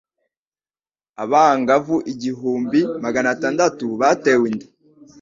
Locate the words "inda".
4.51-4.67